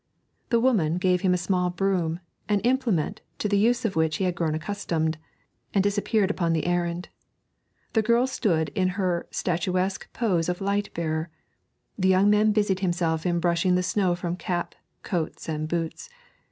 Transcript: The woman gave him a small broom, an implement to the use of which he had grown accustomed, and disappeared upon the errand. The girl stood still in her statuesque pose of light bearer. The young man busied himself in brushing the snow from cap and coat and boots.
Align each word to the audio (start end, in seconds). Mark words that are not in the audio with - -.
The 0.49 0.59
woman 0.59 0.97
gave 0.97 1.21
him 1.21 1.31
a 1.31 1.37
small 1.37 1.69
broom, 1.69 2.21
an 2.49 2.59
implement 2.61 3.21
to 3.37 3.47
the 3.47 3.59
use 3.59 3.85
of 3.85 3.95
which 3.95 4.17
he 4.17 4.23
had 4.23 4.33
grown 4.33 4.55
accustomed, 4.55 5.19
and 5.75 5.83
disappeared 5.83 6.31
upon 6.31 6.53
the 6.53 6.65
errand. 6.65 7.09
The 7.93 8.01
girl 8.01 8.25
stood 8.25 8.69
still 8.73 8.81
in 8.81 8.87
her 8.97 9.27
statuesque 9.29 10.11
pose 10.11 10.49
of 10.49 10.59
light 10.59 10.91
bearer. 10.95 11.29
The 11.99 12.09
young 12.09 12.31
man 12.31 12.51
busied 12.51 12.79
himself 12.79 13.27
in 13.27 13.39
brushing 13.39 13.75
the 13.75 13.83
snow 13.83 14.15
from 14.15 14.37
cap 14.37 14.73
and 14.73 15.03
coat 15.03 15.47
and 15.47 15.67
boots. 15.67 16.09